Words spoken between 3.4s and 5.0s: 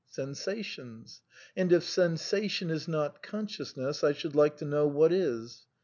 sciousness I should like to know